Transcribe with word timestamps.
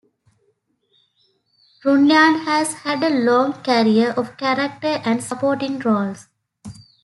Runyan 1.85 2.43
has 2.45 2.73
had 2.73 3.03
a 3.03 3.09
long 3.11 3.53
career 3.61 4.13
of 4.17 4.35
character 4.35 4.99
and 5.05 5.23
supporting 5.23 5.77
roles. 5.77 6.25